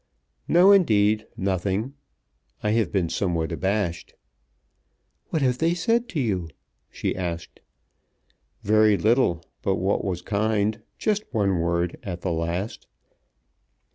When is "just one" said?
10.97-11.59